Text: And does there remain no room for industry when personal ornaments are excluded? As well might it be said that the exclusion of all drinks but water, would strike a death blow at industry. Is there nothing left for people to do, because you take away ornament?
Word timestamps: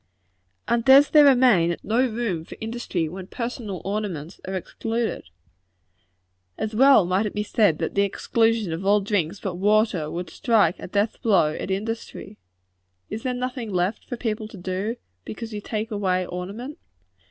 And 0.67 0.83
does 0.83 1.11
there 1.11 1.25
remain 1.25 1.77
no 1.83 1.99
room 2.09 2.43
for 2.43 2.57
industry 2.59 3.07
when 3.07 3.27
personal 3.27 3.83
ornaments 3.85 4.41
are 4.47 4.55
excluded? 4.55 5.29
As 6.57 6.73
well 6.73 7.05
might 7.05 7.27
it 7.27 7.35
be 7.35 7.43
said 7.43 7.77
that 7.77 7.93
the 7.93 8.01
exclusion 8.01 8.73
of 8.73 8.83
all 8.83 9.01
drinks 9.01 9.39
but 9.39 9.57
water, 9.57 10.09
would 10.09 10.31
strike 10.31 10.79
a 10.79 10.87
death 10.87 11.21
blow 11.21 11.53
at 11.53 11.69
industry. 11.69 12.39
Is 13.11 13.21
there 13.21 13.35
nothing 13.35 13.71
left 13.71 14.03
for 14.09 14.17
people 14.17 14.47
to 14.47 14.57
do, 14.57 14.95
because 15.23 15.53
you 15.53 15.61
take 15.61 15.91
away 15.91 16.25
ornament? 16.25 16.79